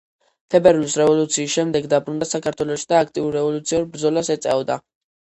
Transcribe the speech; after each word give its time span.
თებერვლის 0.53 0.95
რევოლუციის 1.01 1.53
შემდეგ 1.59 1.87
დაბრუნდა 1.93 2.31
საქართველოში 2.31 2.91
და 2.95 3.01
აქტიურ 3.05 3.39
რევოლუციურ 3.41 3.89
ბრძოლას 3.97 4.37
ეწეოდა. 4.39 4.85